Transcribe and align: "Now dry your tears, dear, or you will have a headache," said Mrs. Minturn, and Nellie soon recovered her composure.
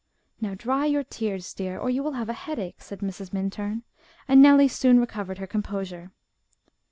"Now 0.41 0.55
dry 0.55 0.87
your 0.87 1.03
tears, 1.03 1.53
dear, 1.53 1.77
or 1.77 1.91
you 1.91 2.01
will 2.01 2.13
have 2.13 2.27
a 2.27 2.33
headache," 2.33 2.81
said 2.81 3.01
Mrs. 3.01 3.31
Minturn, 3.33 3.83
and 4.27 4.41
Nellie 4.41 4.67
soon 4.67 4.99
recovered 4.99 5.37
her 5.37 5.45
composure. 5.45 6.09